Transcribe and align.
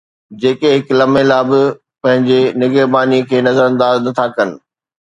جيڪي 0.41 0.69
هڪ 0.75 0.87
لمحي 0.99 1.23
لاءِ 1.31 1.43
به 1.49 1.61
پنهنجي 2.01 2.41
نگهباني 2.61 3.19
کي 3.29 3.37
نظرانداز 3.47 3.95
نٿا 4.05 4.25
ڪن 4.35 4.49